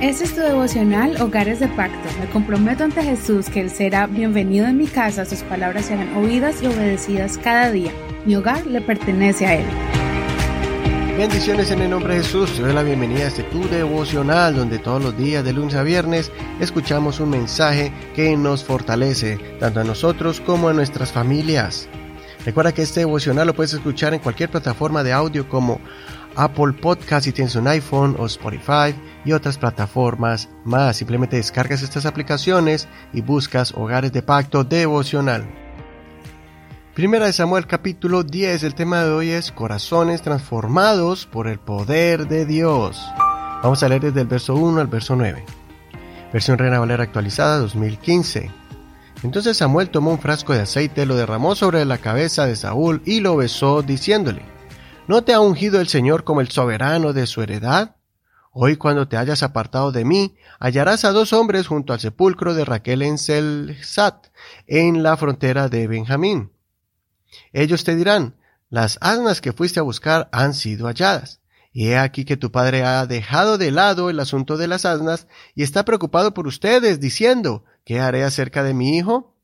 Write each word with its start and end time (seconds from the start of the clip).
Este 0.00 0.24
es 0.24 0.34
tu 0.34 0.40
devocional 0.40 1.20
Hogares 1.20 1.60
de 1.60 1.68
Pacto. 1.68 2.08
Me 2.18 2.26
comprometo 2.30 2.84
ante 2.84 3.02
Jesús 3.02 3.50
que 3.50 3.60
Él 3.60 3.68
será 3.68 4.06
bienvenido 4.06 4.66
en 4.66 4.78
mi 4.78 4.86
casa, 4.86 5.26
sus 5.26 5.40
palabras 5.40 5.84
serán 5.84 6.16
oídas 6.16 6.62
y 6.62 6.68
obedecidas 6.68 7.36
cada 7.36 7.70
día. 7.70 7.92
Mi 8.24 8.34
hogar 8.34 8.66
le 8.66 8.80
pertenece 8.80 9.44
a 9.44 9.56
Él. 9.56 9.66
Bendiciones 11.18 11.70
en 11.70 11.82
el 11.82 11.90
nombre 11.90 12.14
de 12.14 12.22
Jesús. 12.22 12.50
Te 12.50 12.62
doy 12.62 12.72
la 12.72 12.82
bienvenida 12.82 13.24
a 13.24 13.28
este 13.28 13.42
tu 13.42 13.68
devocional 13.68 14.56
donde 14.56 14.78
todos 14.78 15.04
los 15.04 15.18
días 15.18 15.44
de 15.44 15.52
lunes 15.52 15.74
a 15.74 15.82
viernes 15.82 16.32
escuchamos 16.60 17.20
un 17.20 17.28
mensaje 17.28 17.92
que 18.16 18.34
nos 18.38 18.64
fortalece 18.64 19.38
tanto 19.58 19.80
a 19.80 19.84
nosotros 19.84 20.40
como 20.40 20.70
a 20.70 20.72
nuestras 20.72 21.12
familias. 21.12 21.90
Recuerda 22.44 22.72
que 22.72 22.82
este 22.82 23.00
devocional 23.00 23.46
lo 23.46 23.54
puedes 23.54 23.74
escuchar 23.74 24.14
en 24.14 24.20
cualquier 24.20 24.50
plataforma 24.50 25.02
de 25.02 25.12
audio 25.12 25.48
como 25.48 25.78
Apple 26.36 26.72
Podcast 26.72 27.24
si 27.24 27.32
tienes 27.32 27.54
un 27.54 27.68
iPhone 27.68 28.16
o 28.18 28.26
Spotify 28.26 28.94
y 29.24 29.32
otras 29.32 29.58
plataformas 29.58 30.48
más. 30.64 30.96
Simplemente 30.96 31.36
descargas 31.36 31.82
estas 31.82 32.06
aplicaciones 32.06 32.88
y 33.12 33.20
buscas 33.20 33.72
Hogares 33.72 34.12
de 34.12 34.22
Pacto 34.22 34.64
Devocional. 34.64 35.46
Primera 36.94 37.26
de 37.26 37.32
Samuel 37.32 37.66
capítulo 37.66 38.22
10, 38.22 38.62
el 38.64 38.74
tema 38.74 39.04
de 39.04 39.10
hoy 39.10 39.30
es 39.30 39.52
corazones 39.52 40.22
transformados 40.22 41.26
por 41.26 41.46
el 41.46 41.58
poder 41.58 42.26
de 42.26 42.46
Dios. 42.46 43.00
Vamos 43.62 43.82
a 43.82 43.88
leer 43.88 44.02
desde 44.02 44.22
el 44.22 44.26
verso 44.26 44.54
1 44.54 44.80
al 44.80 44.86
verso 44.86 45.14
9. 45.14 45.44
Versión 46.32 46.58
Reina 46.58 46.78
Valera 46.78 47.04
actualizada 47.04 47.58
2015. 47.58 48.50
Entonces 49.22 49.58
Samuel 49.58 49.90
tomó 49.90 50.12
un 50.12 50.18
frasco 50.18 50.54
de 50.54 50.60
aceite, 50.60 51.04
lo 51.04 51.16
derramó 51.16 51.54
sobre 51.54 51.84
la 51.84 51.98
cabeza 51.98 52.46
de 52.46 52.56
Saúl 52.56 53.02
y 53.04 53.20
lo 53.20 53.36
besó 53.36 53.82
diciéndole, 53.82 54.42
¿No 55.08 55.24
te 55.24 55.34
ha 55.34 55.40
ungido 55.40 55.80
el 55.80 55.88
Señor 55.88 56.24
como 56.24 56.40
el 56.40 56.48
soberano 56.48 57.12
de 57.12 57.26
su 57.26 57.42
heredad? 57.42 57.96
Hoy 58.52 58.76
cuando 58.76 59.08
te 59.08 59.16
hayas 59.16 59.42
apartado 59.42 59.92
de 59.92 60.04
mí, 60.04 60.36
hallarás 60.58 61.04
a 61.04 61.12
dos 61.12 61.32
hombres 61.32 61.66
junto 61.66 61.92
al 61.92 62.00
sepulcro 62.00 62.54
de 62.54 62.64
Raquel 62.64 63.02
en 63.02 63.18
Selsat, 63.18 64.28
en 64.66 65.02
la 65.02 65.16
frontera 65.16 65.68
de 65.68 65.86
Benjamín. 65.86 66.52
Ellos 67.52 67.84
te 67.84 67.94
dirán, 67.94 68.36
las 68.70 68.98
asnas 69.00 69.40
que 69.40 69.52
fuiste 69.52 69.80
a 69.80 69.84
buscar 69.84 70.28
han 70.32 70.54
sido 70.54 70.86
halladas. 70.86 71.39
He 71.72 71.96
aquí 71.96 72.24
que 72.24 72.36
tu 72.36 72.50
padre 72.50 72.82
ha 72.82 73.06
dejado 73.06 73.56
de 73.56 73.70
lado 73.70 74.10
el 74.10 74.18
asunto 74.18 74.56
de 74.56 74.66
las 74.66 74.84
asnas 74.84 75.28
y 75.54 75.62
está 75.62 75.84
preocupado 75.84 76.34
por 76.34 76.46
ustedes, 76.46 76.98
diciendo, 76.98 77.64
¿qué 77.84 78.00
haré 78.00 78.24
acerca 78.24 78.64
de 78.64 78.74
mi 78.74 78.96
hijo? 78.96 79.34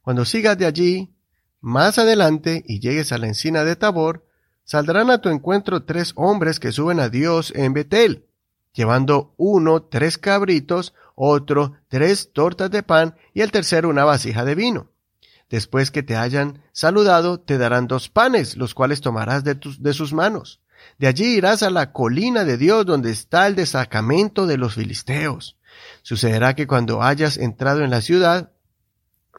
Cuando 0.00 0.24
sigas 0.24 0.56
de 0.56 0.66
allí, 0.66 1.14
más 1.60 1.98
adelante, 1.98 2.62
y 2.66 2.80
llegues 2.80 3.12
a 3.12 3.18
la 3.18 3.26
encina 3.26 3.64
de 3.64 3.76
Tabor, 3.76 4.26
saldrán 4.64 5.10
a 5.10 5.18
tu 5.18 5.28
encuentro 5.28 5.84
tres 5.84 6.12
hombres 6.16 6.58
que 6.58 6.72
suben 6.72 7.00
a 7.00 7.10
Dios 7.10 7.52
en 7.54 7.74
Betel, 7.74 8.26
llevando 8.72 9.34
uno 9.36 9.82
tres 9.82 10.16
cabritos, 10.16 10.94
otro 11.14 11.74
tres 11.88 12.32
tortas 12.32 12.70
de 12.70 12.82
pan 12.82 13.14
y 13.34 13.42
el 13.42 13.52
tercero 13.52 13.88
una 13.88 14.04
vasija 14.04 14.44
de 14.44 14.54
vino. 14.54 14.90
Después 15.50 15.90
que 15.90 16.02
te 16.02 16.16
hayan 16.16 16.62
saludado, 16.72 17.40
te 17.40 17.58
darán 17.58 17.86
dos 17.86 18.08
panes, 18.08 18.56
los 18.56 18.74
cuales 18.74 19.00
tomarás 19.02 19.44
de, 19.44 19.54
tus, 19.54 19.82
de 19.82 19.92
sus 19.92 20.12
manos. 20.12 20.60
De 20.98 21.06
allí 21.06 21.36
irás 21.36 21.62
a 21.62 21.70
la 21.70 21.92
colina 21.92 22.44
de 22.44 22.56
Dios, 22.56 22.86
donde 22.86 23.10
está 23.10 23.46
el 23.46 23.54
desacamento 23.56 24.46
de 24.46 24.58
los 24.58 24.74
filisteos. 24.74 25.56
Sucederá 26.02 26.54
que 26.54 26.66
cuando 26.66 27.02
hayas 27.02 27.36
entrado 27.36 27.82
en 27.82 27.90
la 27.90 28.00
ciudad, 28.00 28.52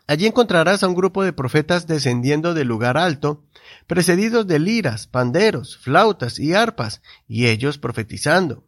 allí 0.08 0.26
encontrarás 0.26 0.84
a 0.84 0.88
un 0.88 0.96
grupo 0.96 1.24
de 1.24 1.34
profetas 1.34 1.88
descendiendo 1.88 2.54
del 2.54 2.68
lugar 2.68 2.98
alto, 2.98 3.44
precedidos 3.88 4.48
de 4.48 4.60
liras, 4.60 5.08
panderos, 5.08 5.78
flautas 5.78 6.40
y 6.40 6.54
arpas, 6.54 7.02
y 7.28 7.48
ellos 7.48 7.78
profetizando. 7.78 8.66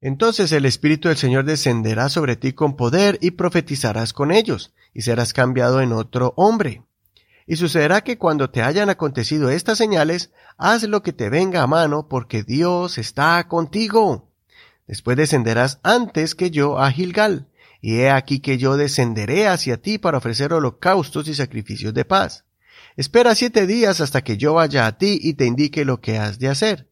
Entonces 0.00 0.52
el 0.52 0.66
Espíritu 0.66 1.08
del 1.08 1.16
Señor 1.16 1.44
descenderá 1.44 2.08
sobre 2.08 2.36
ti 2.36 2.52
con 2.52 2.76
poder 2.76 3.18
y 3.20 3.32
profetizarás 3.32 4.12
con 4.12 4.30
ellos, 4.30 4.72
y 4.94 5.02
serás 5.02 5.32
cambiado 5.32 5.80
en 5.80 5.92
otro 5.92 6.32
hombre. 6.36 6.85
Y 7.46 7.56
sucederá 7.56 8.02
que 8.02 8.18
cuando 8.18 8.50
te 8.50 8.62
hayan 8.62 8.90
acontecido 8.90 9.50
estas 9.50 9.78
señales, 9.78 10.32
haz 10.58 10.82
lo 10.82 11.02
que 11.02 11.12
te 11.12 11.30
venga 11.30 11.62
a 11.62 11.68
mano, 11.68 12.08
porque 12.08 12.42
Dios 12.42 12.98
está 12.98 13.46
contigo. 13.46 14.32
Después 14.86 15.16
descenderás 15.16 15.78
antes 15.82 16.34
que 16.34 16.50
yo 16.50 16.78
a 16.78 16.90
Gilgal, 16.90 17.48
y 17.80 18.00
he 18.00 18.10
aquí 18.10 18.40
que 18.40 18.58
yo 18.58 18.76
descenderé 18.76 19.46
hacia 19.46 19.80
ti 19.80 19.98
para 19.98 20.18
ofrecer 20.18 20.52
holocaustos 20.52 21.28
y 21.28 21.34
sacrificios 21.34 21.94
de 21.94 22.04
paz. 22.04 22.44
Espera 22.96 23.34
siete 23.34 23.66
días 23.66 24.00
hasta 24.00 24.22
que 24.22 24.36
yo 24.38 24.54
vaya 24.54 24.86
a 24.86 24.98
ti 24.98 25.18
y 25.22 25.34
te 25.34 25.46
indique 25.46 25.84
lo 25.84 26.00
que 26.00 26.18
has 26.18 26.38
de 26.38 26.48
hacer. 26.48 26.88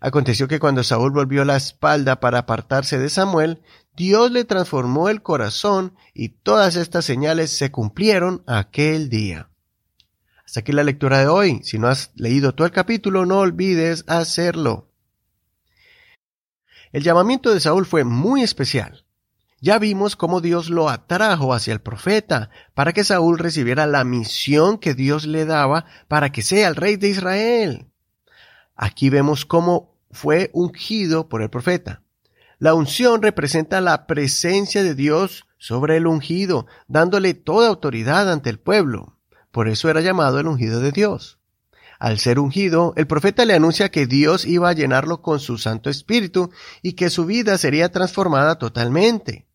Aconteció 0.00 0.46
que 0.46 0.60
cuando 0.60 0.84
Saúl 0.84 1.10
volvió 1.10 1.44
la 1.44 1.56
espalda 1.56 2.20
para 2.20 2.38
apartarse 2.40 2.98
de 2.98 3.08
Samuel, 3.08 3.62
Dios 3.96 4.30
le 4.30 4.44
transformó 4.44 5.08
el 5.08 5.22
corazón 5.22 5.94
y 6.14 6.28
todas 6.28 6.76
estas 6.76 7.04
señales 7.04 7.50
se 7.50 7.70
cumplieron 7.70 8.42
aquel 8.46 9.08
día. 9.08 9.50
Hasta 10.46 10.60
aquí 10.60 10.72
la 10.72 10.84
lectura 10.84 11.18
de 11.18 11.26
hoy. 11.26 11.60
Si 11.64 11.78
no 11.78 11.88
has 11.88 12.12
leído 12.14 12.54
todo 12.54 12.66
el 12.66 12.72
capítulo, 12.72 13.26
no 13.26 13.40
olvides 13.40 14.04
hacerlo. 14.06 14.92
El 16.92 17.02
llamamiento 17.02 17.52
de 17.52 17.60
Saúl 17.60 17.84
fue 17.84 18.04
muy 18.04 18.42
especial. 18.42 19.04
Ya 19.60 19.78
vimos 19.78 20.14
cómo 20.14 20.40
Dios 20.40 20.70
lo 20.70 20.88
atrajo 20.88 21.52
hacia 21.52 21.72
el 21.72 21.80
profeta 21.80 22.50
para 22.74 22.92
que 22.92 23.02
Saúl 23.02 23.38
recibiera 23.38 23.86
la 23.86 24.04
misión 24.04 24.78
que 24.78 24.94
Dios 24.94 25.26
le 25.26 25.46
daba 25.46 25.86
para 26.08 26.30
que 26.30 26.42
sea 26.42 26.68
el 26.68 26.76
rey 26.76 26.96
de 26.96 27.08
Israel. 27.08 27.86
Aquí 28.76 29.10
vemos 29.10 29.46
cómo 29.46 29.96
fue 30.10 30.50
ungido 30.52 31.28
por 31.28 31.42
el 31.42 31.50
profeta. 31.50 32.02
La 32.58 32.74
unción 32.74 33.20
representa 33.20 33.80
la 33.80 34.06
presencia 34.06 34.82
de 34.82 34.94
Dios 34.94 35.46
sobre 35.58 35.96
el 35.96 36.06
ungido, 36.06 36.66
dándole 36.86 37.34
toda 37.34 37.68
autoridad 37.68 38.30
ante 38.30 38.48
el 38.50 38.60
pueblo. 38.60 39.15
Por 39.56 39.68
eso 39.68 39.88
era 39.88 40.02
llamado 40.02 40.38
el 40.38 40.48
ungido 40.48 40.80
de 40.80 40.92
Dios. 40.92 41.38
Al 41.98 42.18
ser 42.18 42.38
ungido, 42.38 42.92
el 42.98 43.06
profeta 43.06 43.46
le 43.46 43.54
anuncia 43.54 43.90
que 43.90 44.06
Dios 44.06 44.44
iba 44.44 44.68
a 44.68 44.74
llenarlo 44.74 45.22
con 45.22 45.40
su 45.40 45.56
Santo 45.56 45.88
Espíritu 45.88 46.50
y 46.82 46.92
que 46.92 47.08
su 47.08 47.24
vida 47.24 47.56
sería 47.56 47.90
transformada 47.90 48.58
totalmente. 48.58 49.46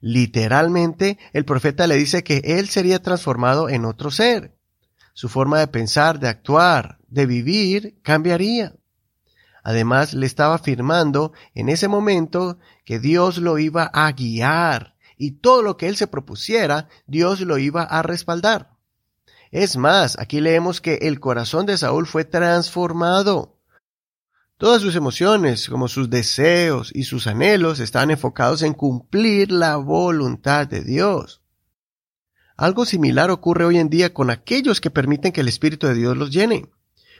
Literalmente, 0.00 1.18
el 1.32 1.44
profeta 1.44 1.88
le 1.88 1.96
dice 1.96 2.22
que 2.22 2.40
él 2.44 2.68
sería 2.68 3.02
transformado 3.02 3.68
en 3.68 3.84
otro 3.84 4.12
ser. 4.12 4.54
Su 5.12 5.28
forma 5.28 5.58
de 5.58 5.66
pensar, 5.66 6.20
de 6.20 6.28
actuar, 6.28 6.98
de 7.08 7.26
vivir 7.26 7.98
cambiaría. 8.02 8.76
Además, 9.64 10.14
le 10.14 10.26
estaba 10.26 10.54
afirmando 10.54 11.32
en 11.56 11.68
ese 11.68 11.88
momento 11.88 12.60
que 12.84 13.00
Dios 13.00 13.38
lo 13.38 13.58
iba 13.58 13.90
a 13.92 14.12
guiar 14.12 14.94
y 15.16 15.32
todo 15.32 15.62
lo 15.62 15.76
que 15.76 15.88
él 15.88 15.96
se 15.96 16.06
propusiera, 16.06 16.86
Dios 17.08 17.40
lo 17.40 17.58
iba 17.58 17.82
a 17.82 18.02
respaldar. 18.02 18.71
Es 19.52 19.76
más, 19.76 20.18
aquí 20.18 20.40
leemos 20.40 20.80
que 20.80 20.94
el 21.02 21.20
corazón 21.20 21.66
de 21.66 21.76
Saúl 21.76 22.06
fue 22.06 22.24
transformado. 22.24 23.58
Todas 24.56 24.80
sus 24.80 24.96
emociones, 24.96 25.68
como 25.68 25.88
sus 25.88 26.08
deseos 26.08 26.90
y 26.94 27.04
sus 27.04 27.26
anhelos, 27.26 27.78
están 27.78 28.10
enfocados 28.10 28.62
en 28.62 28.72
cumplir 28.72 29.52
la 29.52 29.76
voluntad 29.76 30.66
de 30.66 30.82
Dios. 30.82 31.42
Algo 32.56 32.86
similar 32.86 33.30
ocurre 33.30 33.66
hoy 33.66 33.76
en 33.76 33.90
día 33.90 34.14
con 34.14 34.30
aquellos 34.30 34.80
que 34.80 34.90
permiten 34.90 35.32
que 35.32 35.42
el 35.42 35.48
Espíritu 35.48 35.86
de 35.86 35.94
Dios 35.94 36.16
los 36.16 36.30
llene. 36.30 36.70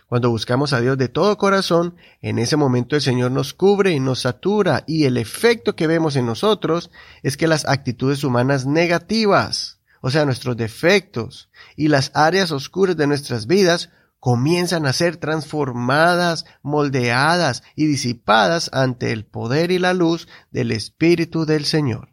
Cuando 0.07 0.31
buscamos 0.31 0.73
a 0.73 0.81
Dios 0.81 0.97
de 0.97 1.09
todo 1.09 1.37
corazón, 1.37 1.97
en 2.23 2.39
ese 2.39 2.57
momento 2.57 2.97
el 2.97 3.03
Señor 3.03 3.31
nos 3.31 3.53
cubre 3.53 3.93
y 3.93 4.01
nos 4.01 4.21
satura 4.21 4.85
y 4.87 5.05
el 5.05 5.19
efecto 5.19 5.77
que 5.77 5.87
vemos 5.87 6.17
en 6.17 6.25
nosotros 6.25 6.91
es 7.23 7.37
que 7.37 7.47
las 7.47 7.67
actitudes 7.69 8.25
humanas 8.25 8.65
negativas, 8.65 9.82
o 10.03 10.11
sea, 10.11 10.27
nuestros 10.27 10.57
defectos 10.57 11.49
y 11.77 11.89
las 11.89 12.11
áreas 12.13 12.51
oscuras 12.51 12.97
de 12.97 13.07
nuestras 13.07 13.47
vidas 13.47 13.89
comienzan 14.19 14.85
a 14.85 14.93
ser 14.93 15.17
transformadas, 15.17 16.45
moldeadas 16.61 17.63
y 17.77 17.87
disipadas 17.87 18.69
ante 18.73 19.13
el 19.13 19.25
poder 19.25 19.71
y 19.71 19.79
la 19.79 19.95
luz 19.95 20.29
del 20.51 20.73
Espíritu 20.73 21.47
del 21.47 21.65
Señor. 21.65 22.11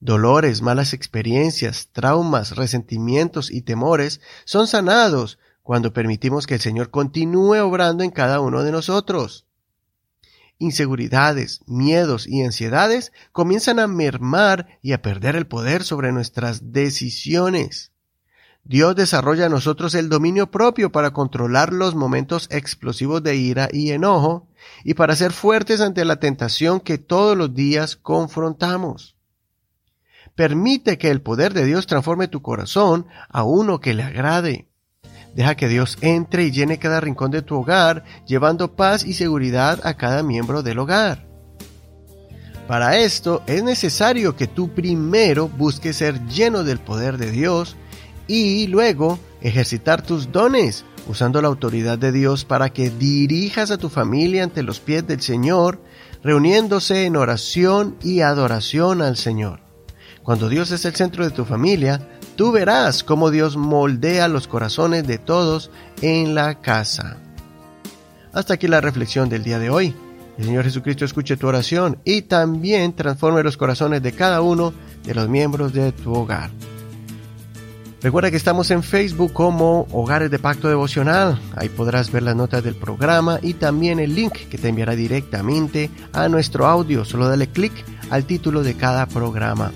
Dolores, 0.00 0.62
malas 0.62 0.94
experiencias, 0.94 1.88
traumas, 1.92 2.56
resentimientos 2.56 3.50
y 3.50 3.62
temores 3.62 4.20
son 4.44 4.66
sanados 4.66 5.38
cuando 5.62 5.92
permitimos 5.92 6.46
que 6.46 6.54
el 6.54 6.60
Señor 6.60 6.90
continúe 6.90 7.58
obrando 7.60 8.04
en 8.04 8.10
cada 8.10 8.40
uno 8.40 8.62
de 8.62 8.72
nosotros. 8.72 9.45
Inseguridades, 10.58 11.60
miedos 11.66 12.26
y 12.26 12.42
ansiedades 12.42 13.12
comienzan 13.32 13.78
a 13.78 13.86
mermar 13.86 14.78
y 14.80 14.92
a 14.92 15.02
perder 15.02 15.36
el 15.36 15.46
poder 15.46 15.84
sobre 15.84 16.12
nuestras 16.12 16.72
decisiones. 16.72 17.92
Dios 18.64 18.96
desarrolla 18.96 19.46
en 19.46 19.52
nosotros 19.52 19.94
el 19.94 20.08
dominio 20.08 20.50
propio 20.50 20.90
para 20.90 21.12
controlar 21.12 21.72
los 21.72 21.94
momentos 21.94 22.48
explosivos 22.50 23.22
de 23.22 23.36
ira 23.36 23.68
y 23.70 23.92
enojo 23.92 24.48
y 24.82 24.94
para 24.94 25.14
ser 25.14 25.32
fuertes 25.32 25.80
ante 25.80 26.04
la 26.04 26.16
tentación 26.16 26.80
que 26.80 26.98
todos 26.98 27.36
los 27.36 27.54
días 27.54 27.94
confrontamos. 27.94 29.14
Permite 30.34 30.98
que 30.98 31.10
el 31.10 31.22
poder 31.22 31.54
de 31.54 31.64
Dios 31.64 31.86
transforme 31.86 32.28
tu 32.28 32.42
corazón 32.42 33.06
a 33.28 33.44
uno 33.44 33.78
que 33.78 33.94
le 33.94 34.02
agrade. 34.02 34.68
Deja 35.36 35.54
que 35.54 35.68
Dios 35.68 35.98
entre 36.00 36.44
y 36.44 36.50
llene 36.50 36.78
cada 36.78 36.98
rincón 36.98 37.30
de 37.30 37.42
tu 37.42 37.56
hogar, 37.56 38.04
llevando 38.26 38.74
paz 38.74 39.04
y 39.04 39.12
seguridad 39.12 39.80
a 39.84 39.94
cada 39.94 40.22
miembro 40.22 40.62
del 40.62 40.78
hogar. 40.78 41.26
Para 42.66 42.96
esto 42.96 43.42
es 43.46 43.62
necesario 43.62 44.34
que 44.34 44.46
tú 44.46 44.70
primero 44.70 45.48
busques 45.48 45.98
ser 45.98 46.26
lleno 46.26 46.64
del 46.64 46.78
poder 46.78 47.18
de 47.18 47.30
Dios 47.30 47.76
y 48.26 48.66
luego 48.68 49.18
ejercitar 49.42 50.00
tus 50.00 50.32
dones 50.32 50.86
usando 51.06 51.42
la 51.42 51.48
autoridad 51.48 51.98
de 51.98 52.12
Dios 52.12 52.46
para 52.46 52.70
que 52.70 52.88
dirijas 52.88 53.70
a 53.70 53.76
tu 53.76 53.90
familia 53.90 54.42
ante 54.42 54.62
los 54.62 54.80
pies 54.80 55.06
del 55.06 55.20
Señor, 55.20 55.82
reuniéndose 56.24 57.04
en 57.04 57.14
oración 57.14 57.96
y 58.02 58.22
adoración 58.22 59.02
al 59.02 59.18
Señor. 59.18 59.65
Cuando 60.26 60.48
Dios 60.48 60.72
es 60.72 60.84
el 60.84 60.96
centro 60.96 61.24
de 61.24 61.30
tu 61.30 61.44
familia, 61.44 62.00
tú 62.34 62.50
verás 62.50 63.04
cómo 63.04 63.30
Dios 63.30 63.56
moldea 63.56 64.26
los 64.26 64.48
corazones 64.48 65.06
de 65.06 65.18
todos 65.18 65.70
en 66.02 66.34
la 66.34 66.60
casa. 66.60 67.18
Hasta 68.32 68.54
aquí 68.54 68.66
la 68.66 68.80
reflexión 68.80 69.28
del 69.28 69.44
día 69.44 69.60
de 69.60 69.70
hoy. 69.70 69.94
El 70.36 70.46
Señor 70.46 70.64
Jesucristo 70.64 71.04
escuche 71.04 71.36
tu 71.36 71.46
oración 71.46 71.98
y 72.04 72.22
también 72.22 72.92
transforme 72.92 73.44
los 73.44 73.56
corazones 73.56 74.02
de 74.02 74.10
cada 74.10 74.40
uno 74.40 74.74
de 75.04 75.14
los 75.14 75.28
miembros 75.28 75.72
de 75.72 75.92
tu 75.92 76.12
hogar. 76.12 76.50
Recuerda 78.02 78.32
que 78.32 78.36
estamos 78.36 78.72
en 78.72 78.82
Facebook 78.82 79.32
como 79.32 79.86
Hogares 79.92 80.32
de 80.32 80.40
Pacto 80.40 80.68
Devocional. 80.68 81.40
Ahí 81.54 81.68
podrás 81.68 82.10
ver 82.10 82.24
las 82.24 82.34
notas 82.34 82.64
del 82.64 82.74
programa 82.74 83.38
y 83.42 83.54
también 83.54 84.00
el 84.00 84.16
link 84.16 84.32
que 84.50 84.58
te 84.58 84.70
enviará 84.70 84.96
directamente 84.96 85.88
a 86.12 86.28
nuestro 86.28 86.66
audio. 86.66 87.04
Solo 87.04 87.28
dale 87.28 87.46
clic 87.46 87.72
al 88.10 88.24
título 88.24 88.64
de 88.64 88.74
cada 88.74 89.06
programa. 89.06 89.70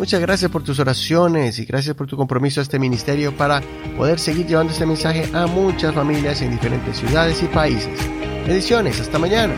Muchas 0.00 0.22
gracias 0.22 0.50
por 0.50 0.62
tus 0.62 0.78
oraciones 0.78 1.58
y 1.58 1.66
gracias 1.66 1.94
por 1.94 2.06
tu 2.06 2.16
compromiso 2.16 2.60
a 2.60 2.62
este 2.62 2.78
ministerio 2.78 3.36
para 3.36 3.60
poder 3.98 4.18
seguir 4.18 4.46
llevando 4.46 4.72
este 4.72 4.86
mensaje 4.86 5.28
a 5.34 5.46
muchas 5.46 5.94
familias 5.94 6.40
en 6.40 6.52
diferentes 6.52 6.96
ciudades 6.96 7.42
y 7.42 7.46
países. 7.48 7.98
Bendiciones, 8.46 8.98
hasta 8.98 9.18
mañana. 9.18 9.54